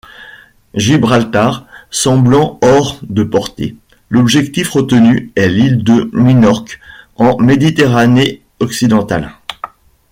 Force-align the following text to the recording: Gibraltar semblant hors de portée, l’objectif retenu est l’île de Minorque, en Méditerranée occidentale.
Gibraltar 0.73 1.67
semblant 1.91 2.57
hors 2.63 2.97
de 3.03 3.21
portée, 3.21 3.75
l’objectif 4.09 4.71
retenu 4.71 5.31
est 5.35 5.47
l’île 5.47 5.83
de 5.83 6.09
Minorque, 6.11 6.79
en 7.17 7.37
Méditerranée 7.37 8.41
occidentale. 8.59 9.31